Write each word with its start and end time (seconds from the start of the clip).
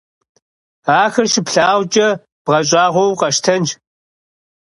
Ахэр 1.01 1.27
щыплъагъукӀэ 1.31 2.07
бгъэщӀагъуэу 2.43 3.11
укъэщтэнщ! 3.13 3.69